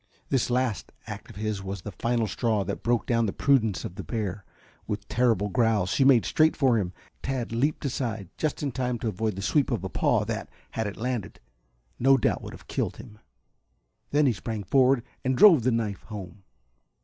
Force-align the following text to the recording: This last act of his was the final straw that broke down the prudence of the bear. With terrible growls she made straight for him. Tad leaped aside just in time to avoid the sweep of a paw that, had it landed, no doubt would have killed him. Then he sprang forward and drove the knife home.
This 0.29 0.49
last 0.49 0.91
act 1.05 1.29
of 1.29 1.35
his 1.35 1.61
was 1.61 1.83
the 1.83 1.91
final 1.91 2.25
straw 2.25 2.63
that 2.63 2.81
broke 2.81 3.05
down 3.05 3.27
the 3.27 3.31
prudence 3.33 3.85
of 3.85 3.93
the 3.93 4.03
bear. 4.03 4.43
With 4.87 5.07
terrible 5.07 5.47
growls 5.47 5.91
she 5.91 6.03
made 6.03 6.25
straight 6.25 6.55
for 6.55 6.79
him. 6.79 6.91
Tad 7.21 7.51
leaped 7.51 7.85
aside 7.85 8.27
just 8.35 8.63
in 8.63 8.71
time 8.71 8.97
to 8.97 9.07
avoid 9.09 9.35
the 9.35 9.43
sweep 9.43 9.69
of 9.69 9.83
a 9.83 9.89
paw 9.89 10.25
that, 10.25 10.49
had 10.71 10.87
it 10.87 10.97
landed, 10.97 11.39
no 11.99 12.17
doubt 12.17 12.41
would 12.41 12.53
have 12.53 12.65
killed 12.65 12.97
him. 12.97 13.19
Then 14.09 14.25
he 14.25 14.33
sprang 14.33 14.63
forward 14.63 15.03
and 15.23 15.37
drove 15.37 15.61
the 15.61 15.71
knife 15.71 16.01
home. 16.05 16.41